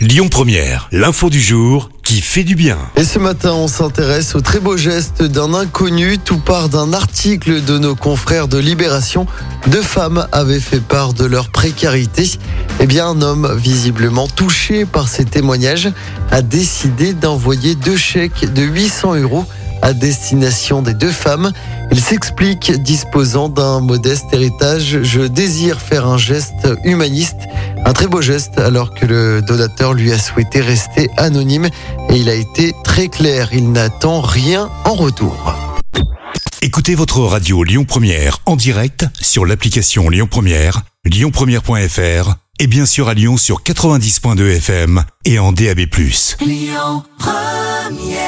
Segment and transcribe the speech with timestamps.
[0.00, 2.78] Lyon Première, l'info du jour qui fait du bien.
[2.96, 6.16] Et ce matin, on s'intéresse au très beau geste d'un inconnu.
[6.16, 9.26] Tout part d'un article de nos confrères de Libération.
[9.66, 12.30] Deux femmes avaient fait part de leur précarité.
[12.80, 15.92] Eh bien, un homme, visiblement touché par ces témoignages,
[16.30, 19.44] a décidé d'envoyer deux chèques de 800 euros
[19.82, 21.52] à destination des deux femmes.
[21.90, 25.02] Il s'explique disposant d'un modeste héritage.
[25.02, 27.48] Je désire faire un geste humaniste.
[27.84, 31.68] Un très beau geste alors que le donateur lui a souhaité rester anonyme
[32.08, 33.50] et il a été très clair.
[33.52, 35.54] Il n'attend rien en retour.
[36.62, 43.08] Écoutez votre radio Lyon Première en direct sur l'application Lyon Première, lyonpremière.fr et bien sûr
[43.08, 45.80] à Lyon sur 90.2 FM et en DAB+.
[46.40, 48.19] Lyon Première